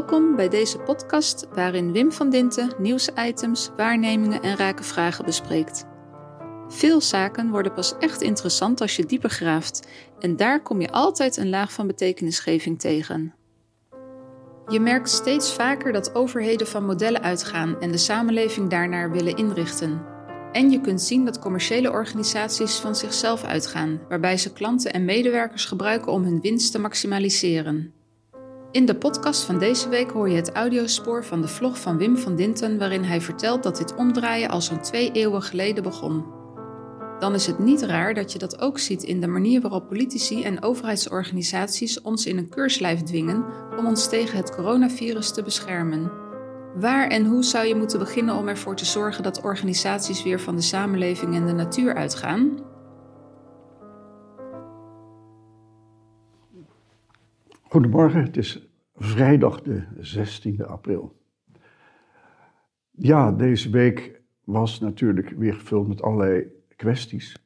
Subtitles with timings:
[0.00, 5.86] Welkom bij deze podcast waarin Wim van Dinten nieuwsitems, waarnemingen en rake vragen bespreekt.
[6.68, 9.88] Veel zaken worden pas echt interessant als je dieper graaft
[10.18, 13.34] en daar kom je altijd een laag van betekenisgeving tegen.
[14.68, 20.02] Je merkt steeds vaker dat overheden van modellen uitgaan en de samenleving daarnaar willen inrichten.
[20.52, 25.64] En je kunt zien dat commerciële organisaties van zichzelf uitgaan, waarbij ze klanten en medewerkers
[25.64, 27.99] gebruiken om hun winst te maximaliseren.
[28.72, 32.16] In de podcast van deze week hoor je het audiospoor van de vlog van Wim
[32.16, 36.24] van Dinten, waarin hij vertelt dat dit omdraaien al zo'n twee eeuwen geleden begon.
[37.18, 40.42] Dan is het niet raar dat je dat ook ziet in de manier waarop politici
[40.42, 43.44] en overheidsorganisaties ons in een keurslijf dwingen
[43.78, 46.10] om ons tegen het coronavirus te beschermen.
[46.74, 50.56] Waar en hoe zou je moeten beginnen om ervoor te zorgen dat organisaties weer van
[50.56, 52.69] de samenleving en de natuur uitgaan?
[57.70, 61.16] Goedemorgen, het is vrijdag de 16e april.
[62.90, 67.36] Ja, deze week was natuurlijk weer gevuld met allerlei kwesties.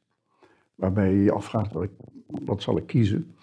[0.75, 1.89] Waarbij je je afvraagt, wat,
[2.27, 3.35] wat zal ik kiezen?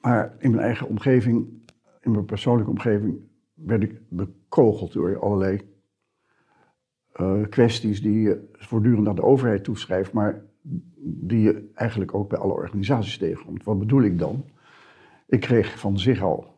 [0.00, 1.48] Maar in mijn eigen omgeving,
[2.00, 3.18] in mijn persoonlijke omgeving,
[3.54, 5.60] werd ik bekogeld door allerlei
[7.20, 10.44] uh, kwesties die je voortdurend aan de overheid toeschrijft, maar
[10.98, 13.64] die je eigenlijk ook bij alle organisaties tegenkomt.
[13.64, 14.44] Wat bedoel ik dan?
[15.26, 16.54] Ik kreeg van zich al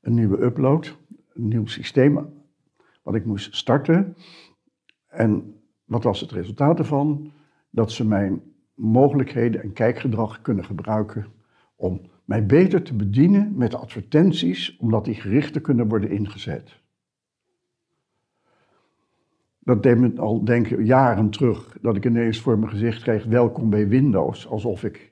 [0.00, 0.96] een nieuwe upload,
[1.32, 2.42] een nieuw systeem
[3.02, 4.16] wat ik moest starten.
[5.06, 7.32] En wat was het resultaat ervan?
[7.70, 8.42] Dat ze mijn
[8.74, 11.26] mogelijkheden en kijkgedrag kunnen gebruiken
[11.76, 16.80] om mij beter te bedienen met advertenties, omdat die gerichter kunnen worden ingezet.
[19.58, 23.70] Dat deed me al denken jaren terug, dat ik ineens voor mijn gezicht kreeg: welkom
[23.70, 25.11] bij Windows, alsof ik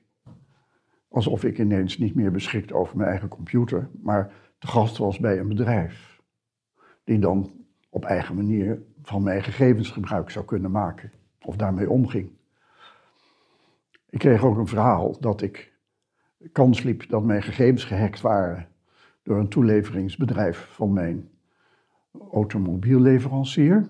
[1.11, 5.39] alsof ik ineens niet meer beschikt over mijn eigen computer, maar te gast was bij
[5.39, 6.21] een bedrijf.
[7.03, 7.51] Die dan
[7.89, 11.11] op eigen manier van mijn gegevens gebruik zou kunnen maken.
[11.41, 12.29] Of daarmee omging.
[14.09, 15.73] Ik kreeg ook een verhaal dat ik
[16.51, 18.67] kans liep dat mijn gegevens gehackt waren
[19.23, 21.29] door een toeleveringsbedrijf van mijn
[22.31, 23.89] automobielleverancier.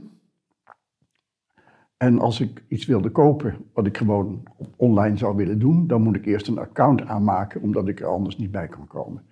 [2.02, 4.44] En als ik iets wilde kopen, wat ik gewoon
[4.76, 8.38] online zou willen doen, dan moet ik eerst een account aanmaken, omdat ik er anders
[8.38, 9.24] niet bij kan komen.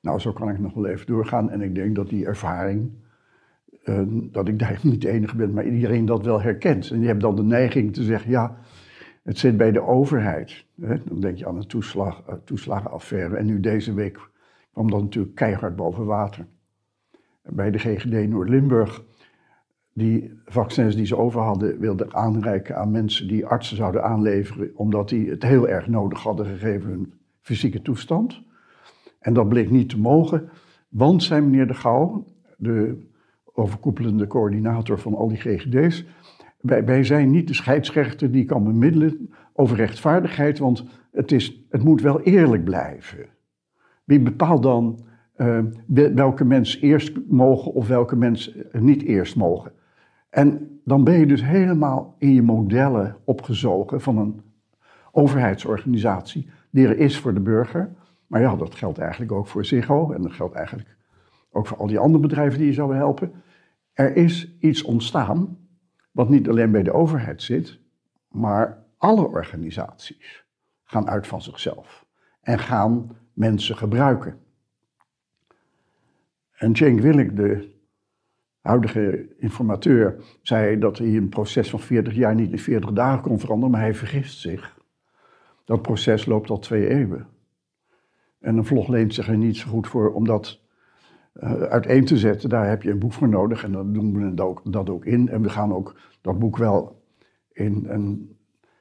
[0.00, 1.50] Nou, zo kan ik nog wel even doorgaan.
[1.50, 2.90] En ik denk dat die ervaring,
[3.84, 6.90] uh, dat ik daar niet de enige ben, maar iedereen dat wel herkent.
[6.90, 8.56] En je hebt dan de neiging te zeggen, ja,
[9.22, 10.64] het zit bij de overheid.
[10.80, 10.96] Hè?
[11.04, 13.36] Dan denk je aan een toeslag, uh, toeslagenaffaire.
[13.36, 14.18] En nu deze week
[14.72, 16.46] kwam dat natuurlijk keihard boven water.
[17.42, 19.06] Bij de GGD Noord-Limburg
[19.98, 25.08] die vaccins die ze over hadden wilden aanreiken aan mensen die artsen zouden aanleveren, omdat
[25.08, 28.42] die het heel erg nodig hadden gegeven hun fysieke toestand.
[29.20, 30.48] En dat bleek niet te mogen,
[30.88, 32.24] want, zei meneer De Gauw,
[32.56, 33.06] de
[33.52, 36.06] overkoepelende coördinator van al die GGD's,
[36.60, 41.84] wij, wij zijn niet de scheidsrechter die kan bemiddelen over rechtvaardigheid, want het, is, het
[41.84, 43.26] moet wel eerlijk blijven.
[44.04, 45.58] Wie bepaalt dan uh,
[46.14, 49.72] welke mensen eerst mogen of welke mensen niet eerst mogen?
[50.30, 54.42] En dan ben je dus helemaal in je modellen opgezogen van een
[55.12, 57.90] overheidsorganisatie die er is voor de burger.
[58.26, 60.96] Maar ja, dat geldt eigenlijk ook voor Ziggo en dat geldt eigenlijk
[61.50, 63.32] ook voor al die andere bedrijven die je zouden helpen.
[63.92, 65.58] Er is iets ontstaan
[66.10, 67.78] wat niet alleen bij de overheid zit,
[68.28, 70.44] maar alle organisaties
[70.84, 72.06] gaan uit van zichzelf
[72.40, 74.38] en gaan mensen gebruiken.
[76.52, 77.77] En Cenk Willink, de
[78.68, 83.38] huidige informateur zei dat hij een proces van 40 jaar niet in 40 dagen kon
[83.38, 84.76] veranderen, maar hij vergist zich.
[85.64, 87.26] Dat proces loopt al twee eeuwen.
[88.40, 90.60] En een vlog leent zich er niet zo goed voor om dat
[91.34, 92.48] uh, uiteen te zetten.
[92.48, 95.04] Daar heb je een boek voor nodig en dan doen we dat ook, dat ook
[95.04, 95.28] in.
[95.28, 97.02] En we gaan ook dat boek wel
[97.52, 98.36] in een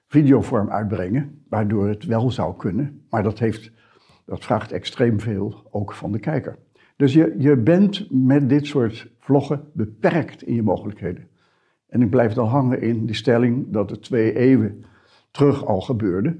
[0.08, 3.06] videovorm uitbrengen, waardoor het wel zou kunnen.
[3.10, 3.72] Maar dat, heeft,
[4.26, 6.58] dat vraagt extreem veel ook van de kijker.
[6.98, 11.28] Dus je, je bent met dit soort vloggen beperkt in je mogelijkheden.
[11.88, 14.84] En ik blijf dan hangen in die stelling dat het twee eeuwen
[15.32, 16.38] terug al gebeurde.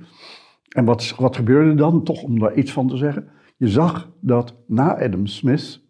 [0.70, 3.28] En wat, wat gebeurde dan, toch om daar iets van te zeggen?
[3.58, 5.82] Je zag dat na Adam Smith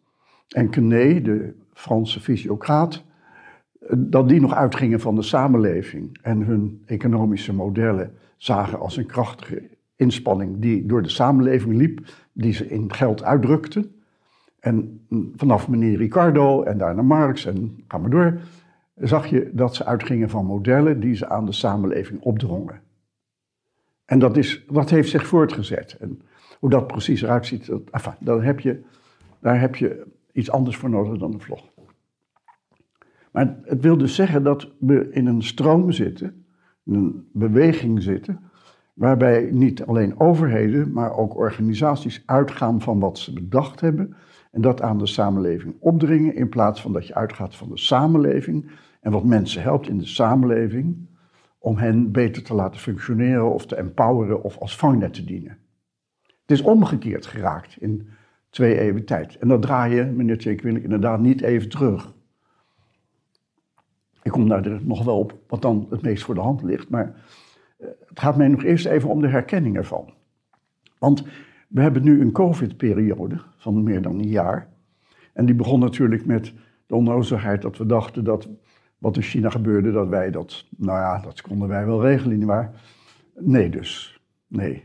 [0.47, 3.03] en Quenet, de Franse fysiocraat,
[3.97, 9.69] dat die nog uitgingen van de samenleving en hun economische modellen zagen als een krachtige
[9.95, 11.99] inspanning die door de samenleving liep,
[12.33, 13.91] die ze in geld uitdrukten.
[14.59, 15.05] En
[15.35, 18.39] vanaf meneer Ricardo en daarna Marx en ga maar door,
[18.95, 22.81] zag je dat ze uitgingen van modellen die ze aan de samenleving opdrongen.
[24.05, 25.97] En dat, is, dat heeft zich voortgezet.
[25.99, 26.21] En
[26.59, 28.83] hoe dat precies eruit ziet, dat, enfin, dan heb je
[29.39, 31.65] daar heb je iets anders voor nodig dan een vlog.
[33.31, 36.45] Maar het wil dus zeggen dat we in een stroom zitten,
[36.85, 38.39] in een beweging zitten,
[38.93, 44.15] waarbij niet alleen overheden, maar ook organisaties uitgaan van wat ze bedacht hebben
[44.57, 48.71] en dat aan de samenleving opdringen, in plaats van dat je uitgaat van de samenleving
[49.01, 51.07] en wat mensen helpt in de samenleving
[51.59, 55.57] om hen beter te laten functioneren of te empoweren of als vangnet te dienen.
[56.21, 58.09] Het is omgekeerd geraakt in
[58.49, 59.37] twee eeuwen tijd.
[59.37, 62.13] En dat draai je, meneer Tjekwinnik, inderdaad niet even terug.
[64.21, 67.23] Ik kom daar nog wel op wat dan het meest voor de hand ligt, maar
[67.77, 70.13] eh, het gaat mij nog eerst even om de herkenning ervan.
[70.99, 71.23] Want
[71.67, 74.67] we hebben nu een COVID-periode van meer dan een jaar.
[75.33, 76.53] En die begon natuurlijk met
[76.85, 78.49] de onnozelheid dat we dachten dat
[78.97, 82.71] wat in China gebeurde, dat wij dat, nou ja, dat konden wij wel regelen, nietwaar?
[83.39, 84.83] Nee dus, nee.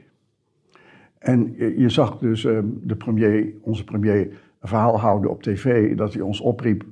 [1.19, 4.21] En je zag dus uh, de premier, onze premier
[4.61, 6.85] een verhaal houden op tv, dat hij ons opriep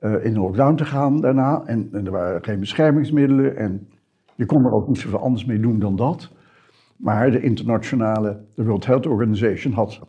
[0.00, 1.62] uh, in de lockdown te gaan daarna.
[1.66, 3.88] En, en, er waren geen beschermingsmiddelen en
[4.34, 6.32] je kon er ook niet zoveel anders mee doen dan dat.
[7.00, 10.00] Maar de internationale, de World Health Organization had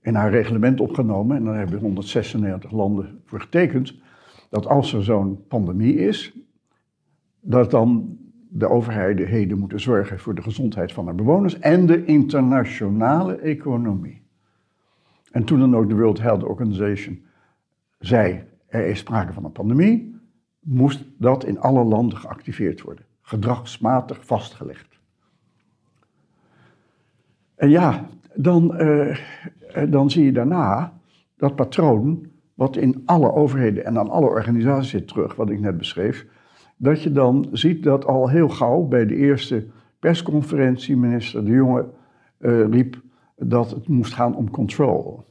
[0.00, 3.94] in haar reglement opgenomen, en daar hebben 196 landen voor getekend,
[4.50, 6.38] dat als er zo'n pandemie is,
[7.40, 8.18] dat dan
[8.48, 14.22] de overheden moeten zorgen voor de gezondheid van haar bewoners en de internationale economie.
[15.30, 17.22] En toen dan ook de World Health Organization
[17.98, 20.20] zei, er is sprake van een pandemie,
[20.60, 25.00] moest dat in alle landen geactiveerd worden, gedragsmatig vastgelegd.
[27.62, 29.16] En ja, dan, uh,
[29.88, 30.92] dan zie je daarna
[31.36, 35.78] dat patroon wat in alle overheden en aan alle organisaties zit terug, wat ik net
[35.78, 36.26] beschreef,
[36.76, 39.66] dat je dan ziet dat al heel gauw bij de eerste
[39.98, 41.88] persconferentie minister De Jonge
[42.38, 43.00] uh, riep
[43.36, 45.24] dat het moest gaan om control.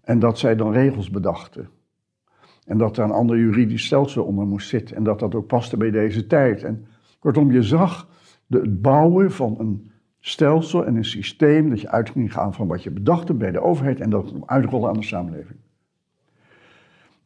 [0.00, 1.68] En dat zij dan regels bedachten.
[2.64, 4.96] En dat er een ander juridisch stelsel onder moest zitten.
[4.96, 6.62] En dat dat ook paste bij deze tijd.
[6.62, 6.86] En
[7.18, 8.08] kortom, je zag
[8.46, 9.94] de, het bouwen van een
[10.26, 13.60] stelsel en een systeem dat je uit ging gaan van wat je bedacht bij de
[13.60, 15.58] overheid en dat uitrollen aan de samenleving.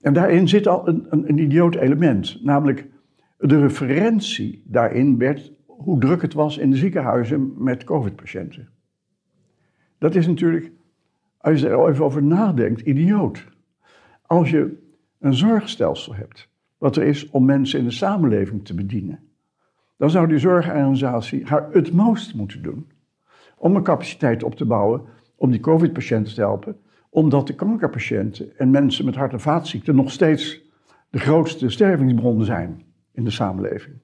[0.00, 2.86] En daarin zit al een, een, een idioot element, namelijk
[3.38, 8.68] de referentie daarin werd hoe druk het was in de ziekenhuizen met COVID-patiënten.
[9.98, 10.72] Dat is natuurlijk,
[11.38, 13.46] als je er even over nadenkt, idioot.
[14.22, 14.78] Als je
[15.18, 16.48] een zorgstelsel hebt,
[16.78, 19.29] wat er is om mensen in de samenleving te bedienen,
[20.00, 22.90] dan zou die zorgorganisatie haar utmost moeten doen
[23.56, 25.02] om een capaciteit op te bouwen
[25.36, 26.76] om die COVID-patiënten te helpen,
[27.10, 30.60] omdat de kankerpatiënten en mensen met hart- en vaatziekten nog steeds
[31.10, 32.82] de grootste stervingsbron zijn
[33.12, 33.94] in de samenleving.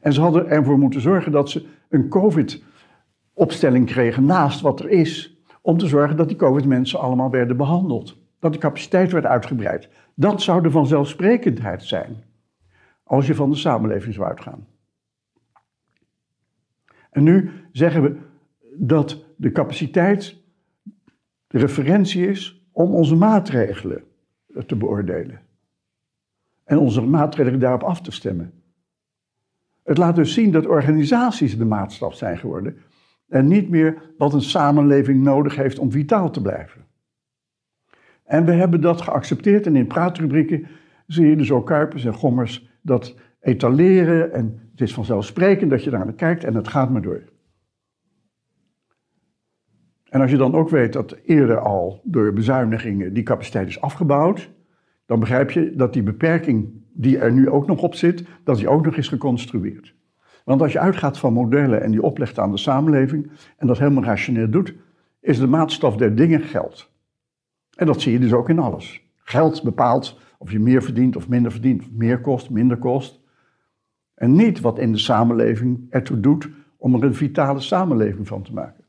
[0.00, 5.40] En ze hadden ervoor moeten zorgen dat ze een COVID-opstelling kregen naast wat er is,
[5.62, 8.16] om te zorgen dat die COVID-mensen allemaal werden behandeld.
[8.38, 9.88] Dat de capaciteit werd uitgebreid.
[10.14, 12.16] Dat zou de vanzelfsprekendheid zijn,
[13.04, 14.74] als je van de samenleving zou uitgaan.
[17.16, 18.16] En nu zeggen we
[18.78, 20.36] dat de capaciteit
[21.46, 24.04] de referentie is om onze maatregelen
[24.66, 25.40] te beoordelen.
[26.64, 28.52] En onze maatregelen daarop af te stemmen.
[29.84, 32.76] Het laat dus zien dat organisaties de maatstaf zijn geworden
[33.28, 36.84] en niet meer wat een samenleving nodig heeft om vitaal te blijven.
[38.24, 40.66] En we hebben dat geaccepteerd en in praatrubrieken
[41.06, 43.14] zie je dus ook Kuipers en Gommers dat
[43.46, 47.22] etaleren en het is vanzelfsprekend dat je daar naar kijkt en het gaat maar door.
[50.08, 54.50] En als je dan ook weet dat eerder al door bezuinigingen die capaciteit is afgebouwd,
[55.06, 58.68] dan begrijp je dat die beperking die er nu ook nog op zit, dat die
[58.68, 59.94] ook nog is geconstrueerd.
[60.44, 64.04] Want als je uitgaat van modellen en die oplegt aan de samenleving en dat helemaal
[64.04, 64.74] rationeel doet,
[65.20, 66.90] is de maatstaf der dingen geld.
[67.76, 69.02] En dat zie je dus ook in alles.
[69.16, 73.24] Geld bepaalt of je meer verdient of minder verdient, meer kost, minder kost.
[74.16, 78.52] En niet wat in de samenleving ertoe doet om er een vitale samenleving van te
[78.52, 78.84] maken.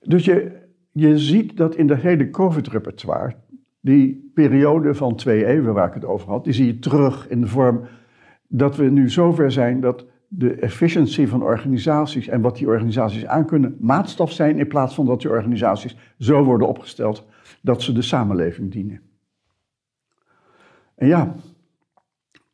[0.00, 0.52] Dus je,
[0.92, 3.34] je ziet dat in de hele COVID-repertoire,
[3.80, 7.40] die periode van twee eeuwen waar ik het over had, die zie je terug in
[7.40, 7.86] de vorm
[8.46, 13.76] dat we nu zover zijn dat de efficiency van organisaties en wat die organisaties aankunnen
[13.80, 17.26] maatstaf zijn in plaats van dat die organisaties zo worden opgesteld
[17.62, 19.00] dat ze de samenleving dienen.
[20.94, 21.34] En ja,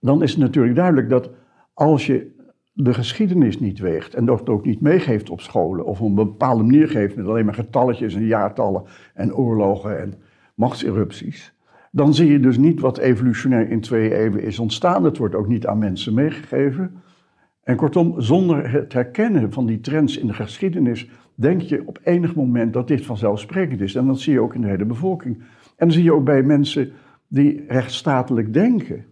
[0.04, 1.30] dan is het natuurlijk duidelijk dat
[1.74, 2.32] als je
[2.72, 6.62] de geschiedenis niet weegt en dat ook niet meegeeft op scholen of op een bepaalde
[6.62, 8.82] manier geeft met alleen maar getalletjes en jaartallen
[9.14, 10.14] en oorlogen en
[10.54, 11.54] machtserupties,
[11.90, 15.04] dan zie je dus niet wat evolutionair in twee eeuwen is ontstaan.
[15.04, 17.02] Het wordt ook niet aan mensen meegegeven.
[17.62, 22.34] En kortom, zonder het herkennen van die trends in de geschiedenis denk je op enig
[22.34, 23.94] moment dat dit vanzelfsprekend is.
[23.94, 25.36] En dat zie je ook in de hele bevolking.
[25.36, 25.44] En
[25.76, 26.92] dan zie je ook bij mensen
[27.28, 29.04] die rechtsstatelijk denken.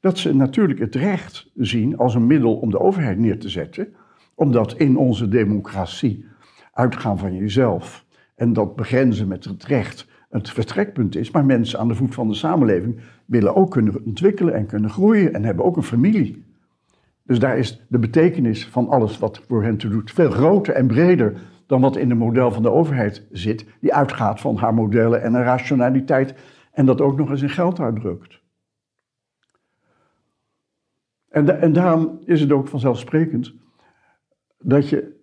[0.00, 3.94] Dat ze natuurlijk het recht zien als een middel om de overheid neer te zetten.
[4.34, 6.24] Omdat in onze democratie
[6.72, 11.30] uitgaan van jezelf en dat begrenzen met het recht het vertrekpunt is.
[11.30, 15.34] Maar mensen aan de voet van de samenleving willen ook kunnen ontwikkelen en kunnen groeien
[15.34, 16.44] en hebben ook een familie.
[17.22, 20.86] Dus daar is de betekenis van alles wat voor hen te doet veel groter en
[20.86, 25.22] breder dan wat in het model van de overheid zit, die uitgaat van haar modellen
[25.22, 26.34] en een rationaliteit
[26.72, 28.37] en dat ook nog eens in geld uitdrukt.
[31.46, 33.54] En, daarom is het ook vanzelfsprekend
[34.58, 35.16] dat je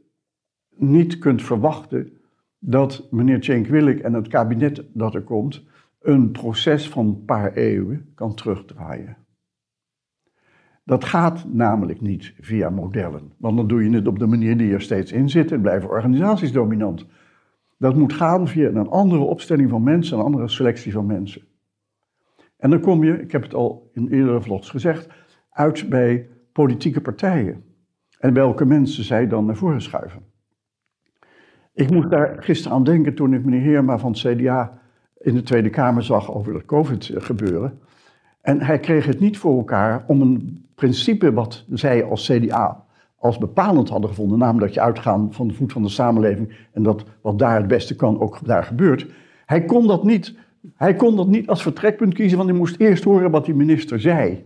[0.76, 2.12] niet kunt verwachten
[2.60, 5.64] dat meneer Cenk Willink en het kabinet dat er komt
[6.00, 9.18] een proces van een paar eeuwen kan terugdraaien.
[10.84, 14.74] Dat gaat namelijk niet via modellen, want dan doe je het op de manier die
[14.74, 17.06] er steeds in zit en blijven organisaties dominant.
[17.78, 21.42] Dat moet gaan via een andere opstelling van mensen, een andere selectie van mensen.
[22.58, 25.10] En dan kom je, ik heb het al in eerdere vlogs gezegd,
[25.56, 27.64] uit bij politieke partijen.
[28.20, 30.22] En welke mensen zij dan naar voren schuiven.
[31.74, 34.80] Ik moest daar gisteren aan denken toen ik meneer Heerma van het CDA
[35.18, 37.80] in de Tweede Kamer zag over het COVID gebeuren.
[38.42, 42.86] En hij kreeg het niet voor elkaar om een principe wat zij als CDA
[43.16, 46.84] als bepalend hadden gevonden, namelijk dat je uitgaan van de voet van de samenleving en
[46.84, 49.08] dat wat daar het beste kan ook daar gebeurt.
[49.46, 50.38] Hij kon dat niet,
[50.76, 54.00] hij kon dat niet als vertrekpunt kiezen, want hij moest eerst horen wat die minister
[54.00, 54.46] zei.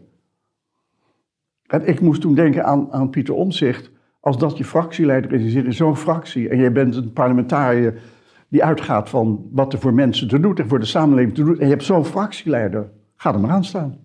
[1.78, 5.66] Ik moest toen denken aan, aan Pieter Omzicht, als dat je fractieleider is, je zit
[5.66, 8.02] in zo'n fractie en je bent een parlementariër
[8.48, 11.60] die uitgaat van wat er voor mensen te doen en voor de samenleving te doen,
[11.60, 13.98] en je hebt zo'n fractieleider, ga er maar aan staan.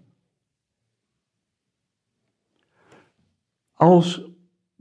[3.73, 4.31] Als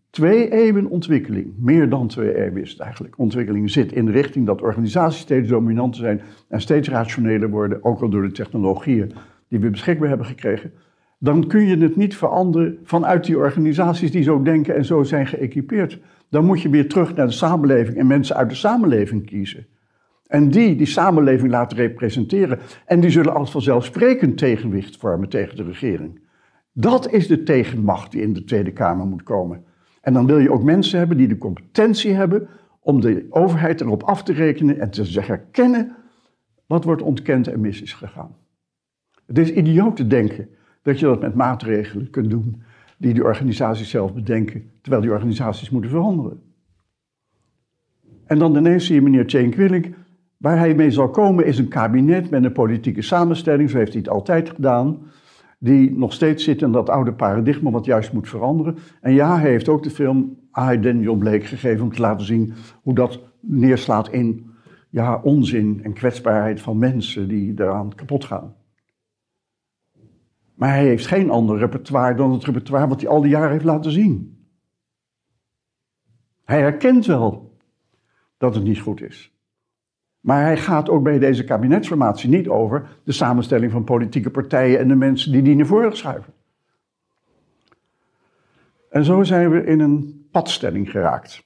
[0.09, 4.45] twee eeuwen ontwikkeling, meer dan twee eeuwen is het eigenlijk, ontwikkeling zit in de richting
[4.45, 9.11] dat organisaties steeds dominanter zijn en steeds rationeler worden, ook al door de technologieën
[9.47, 10.73] die we beschikbaar hebben gekregen,
[11.23, 15.27] dan kun je het niet veranderen vanuit die organisaties die zo denken en zo zijn
[15.27, 15.99] geëquipeerd.
[16.29, 19.65] Dan moet je weer terug naar de samenleving en mensen uit de samenleving kiezen.
[20.27, 22.59] En die die samenleving laten representeren.
[22.85, 26.21] En die zullen als vanzelfsprekend tegenwicht vormen tegen de regering.
[26.73, 29.63] Dat is de tegenmacht die in de Tweede Kamer moet komen.
[30.01, 32.47] En dan wil je ook mensen hebben die de competentie hebben
[32.79, 35.95] om de overheid erop af te rekenen en te herkennen
[36.67, 38.35] wat wordt ontkend en mis is gegaan.
[39.25, 40.49] Het is idioot te denken
[40.83, 42.61] dat je dat met maatregelen kunt doen
[42.97, 46.41] die die organisaties zelf bedenken, terwijl die organisaties moeten veranderen.
[48.25, 49.87] En dan ineens zie je meneer Cenk Willink,
[50.37, 54.01] waar hij mee zal komen is een kabinet met een politieke samenstelling, zo heeft hij
[54.01, 54.97] het altijd gedaan,
[55.59, 58.77] die nog steeds zit in dat oude paradigma wat juist moet veranderen.
[59.01, 60.37] En ja, hij heeft ook de film
[60.71, 64.51] I, Daniel Blake gegeven om te laten zien hoe dat neerslaat in
[64.89, 68.53] ja, onzin en kwetsbaarheid van mensen die eraan kapot gaan.
[70.53, 73.63] Maar hij heeft geen ander repertoire dan het repertoire wat hij al die jaren heeft
[73.63, 74.45] laten zien.
[76.43, 77.57] Hij herkent wel
[78.37, 79.33] dat het niet goed is.
[80.19, 84.87] Maar hij gaat ook bij deze kabinetsformatie niet over de samenstelling van politieke partijen en
[84.87, 86.33] de mensen die die naar voren schuiven.
[88.89, 91.45] En zo zijn we in een padstelling geraakt.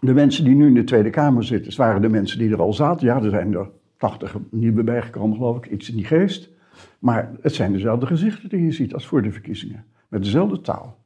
[0.00, 2.72] De mensen die nu in de Tweede Kamer zitten, waren de mensen die er al
[2.72, 3.06] zaten.
[3.06, 6.50] Ja, er zijn er tachtig nieuwe bijgekomen, geloof ik, iets in die geest.
[6.98, 9.84] Maar het zijn dezelfde gezichten die je ziet als voor de verkiezingen.
[10.08, 11.04] Met dezelfde taal.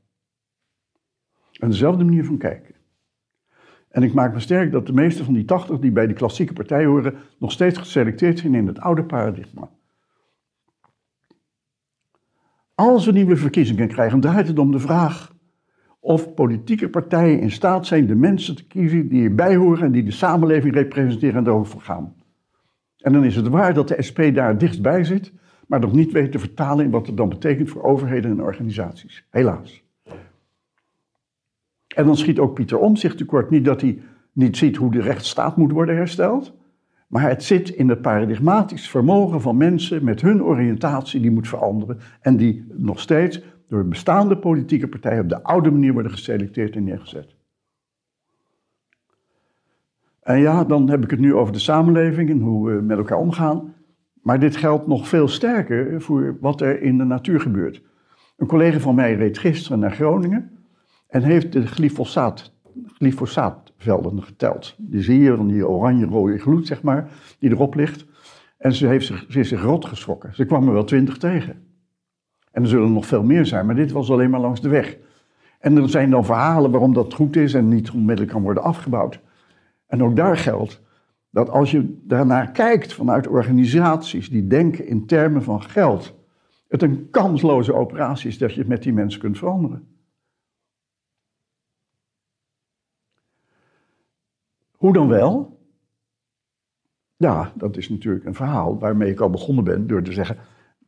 [1.59, 2.75] En dezelfde manier van kijken.
[3.89, 6.53] En ik maak me sterk dat de meeste van die 80 die bij die klassieke
[6.53, 9.71] partij horen, nog steeds geselecteerd zijn in het oude paradigma.
[12.75, 15.35] Als we nieuwe verkiezingen krijgen, draait het om de vraag
[16.01, 20.05] of politieke partijen in staat zijn de mensen te kiezen die erbij horen en die
[20.05, 22.15] de samenleving representeren en erover gaan.
[22.97, 25.33] En dan is het waar dat de SP daar dichtbij zit,
[25.71, 29.25] maar nog niet weet te vertalen in wat het dan betekent voor overheden en organisaties.
[29.29, 29.85] Helaas.
[31.95, 33.51] En dan schiet ook Pieter Omzicht tekort.
[33.51, 36.55] Niet dat hij niet ziet hoe de rechtsstaat moet worden hersteld,
[37.07, 41.99] maar het zit in het paradigmatisch vermogen van mensen met hun oriëntatie die moet veranderen
[42.21, 46.85] en die nog steeds door bestaande politieke partijen op de oude manier worden geselecteerd en
[46.85, 47.37] neergezet.
[50.23, 53.19] En ja, dan heb ik het nu over de samenleving en hoe we met elkaar
[53.19, 53.75] omgaan.
[54.23, 57.83] Maar dit geldt nog veel sterker voor wat er in de natuur gebeurt.
[58.37, 60.51] Een collega van mij reed gisteren naar Groningen
[61.09, 62.53] en heeft de glyfosaat,
[62.87, 64.75] glyfosaatvelden geteld.
[64.79, 67.09] Die zie je van die oranje-rode gloed, zeg maar,
[67.39, 68.07] die erop ligt.
[68.59, 70.35] En ze, heeft zich, ze is zich rot geschrokken.
[70.35, 71.69] Ze kwam er wel twintig tegen.
[72.53, 74.97] En er zullen nog veel meer zijn, maar dit was alleen maar langs de weg.
[75.59, 79.21] En er zijn dan verhalen waarom dat goed is en niet onmiddellijk kan worden afgebouwd.
[79.87, 80.83] En ook daar geldt
[81.31, 86.19] dat als je daarnaar kijkt vanuit organisaties die denken in termen van geld,
[86.69, 89.89] het een kansloze operatie is dat je het met die mensen kunt veranderen.
[94.77, 95.59] Hoe dan wel?
[97.17, 100.37] Ja, dat is natuurlijk een verhaal waarmee ik al begonnen ben door te zeggen,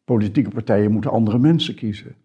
[0.05, 2.17] politieke partijen moeten andere mensen kiezen.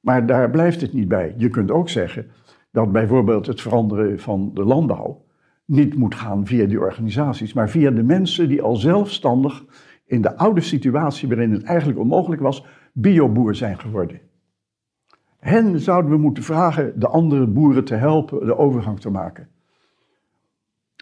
[0.00, 1.34] Maar daar blijft het niet bij.
[1.36, 2.30] Je kunt ook zeggen
[2.70, 5.23] dat bijvoorbeeld het veranderen van de landbouw
[5.64, 9.64] niet moet gaan via die organisaties, maar via de mensen die al zelfstandig
[10.06, 14.20] in de oude situatie waarin het eigenlijk onmogelijk was, bioboer zijn geworden.
[15.38, 19.48] Hen zouden we moeten vragen de andere boeren te helpen de overgang te maken.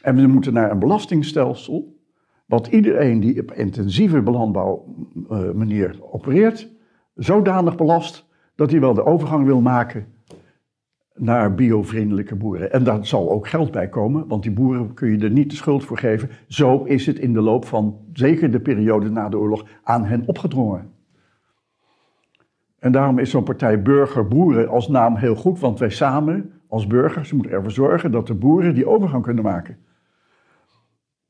[0.02, 2.00] En we moeten naar een belastingstelsel,
[2.46, 4.94] wat iedereen die op intensieve landbouw
[5.30, 6.68] uh, manier opereert,
[7.14, 10.06] zodanig belast dat hij wel de overgang wil maken
[11.14, 12.72] naar biovriendelijke boeren.
[12.72, 15.56] En daar zal ook geld bij komen, want die boeren kun je er niet de
[15.56, 16.30] schuld voor geven.
[16.48, 20.22] Zo is het in de loop van zeker de periode na de oorlog aan hen
[20.26, 20.90] opgedrongen.
[22.78, 27.32] En daarom is zo'n partij Burger-Boeren als naam heel goed, want wij samen als burgers
[27.32, 29.76] moeten ervoor zorgen dat de boeren die overgang kunnen maken.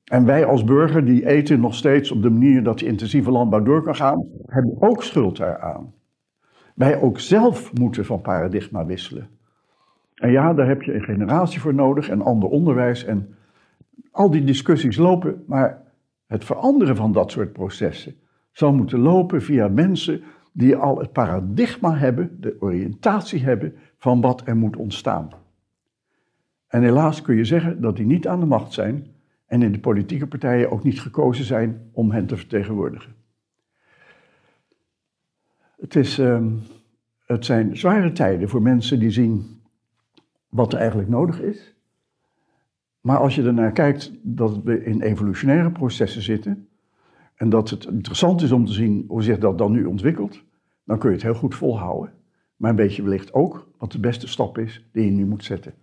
[0.05, 3.63] En wij als burger die eten nog steeds op de manier dat de intensieve landbouw
[3.63, 5.95] door kan gaan, hebben ook schuld daaraan.
[6.75, 9.29] Wij ook zelf moeten van paradigma wisselen.
[10.23, 13.35] En ja, daar heb je een generatie voor nodig en ander onderwijs en
[14.11, 15.83] al die discussies lopen, maar
[16.27, 18.15] het veranderen van dat soort processen
[18.53, 24.43] zal moeten lopen via mensen die al het paradigma hebben, de oriëntatie hebben van wat
[24.45, 25.31] er moet ontstaan.
[26.67, 29.07] En helaas kun je zeggen dat die niet aan de macht zijn
[29.47, 33.15] en in de politieke partijen ook niet gekozen zijn om hen te vertegenwoordigen.
[35.77, 36.47] Het, is, uh,
[37.27, 39.61] het zijn zware tijden voor mensen die zien
[40.53, 41.75] wat er eigenlijk nodig is.
[43.01, 46.69] Maar als je ernaar kijkt dat we in evolutionaire processen zitten
[47.35, 50.45] en dat het interessant is om te zien hoe zich dat dan nu ontwikkelt,
[50.85, 52.13] dan kun je het heel goed volhouden.
[52.57, 55.75] Maar een beetje wellicht ook wat de beste stap is die je nu moet zetten.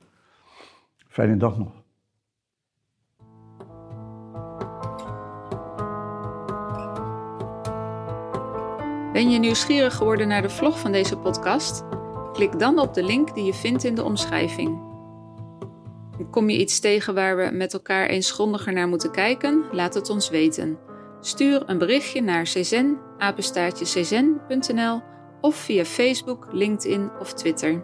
[1.07, 1.83] Fijne dag nog.
[9.13, 11.83] Ben je nieuwsgierig geworden naar de vlog van deze podcast?
[12.39, 14.81] Klik dan op de link die je vindt in de omschrijving.
[16.31, 19.63] Kom je iets tegen waar we met elkaar eens grondiger naar moeten kijken?
[19.71, 20.77] Laat het ons weten.
[21.21, 22.97] Stuur een berichtje naar czen,
[25.41, 27.83] of via Facebook, LinkedIn of Twitter.